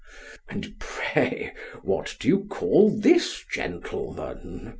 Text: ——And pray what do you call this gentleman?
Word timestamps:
——And 0.49 0.79
pray 0.79 1.53
what 1.83 2.15
do 2.19 2.27
you 2.27 2.45
call 2.45 2.89
this 2.89 3.45
gentleman? 3.53 4.69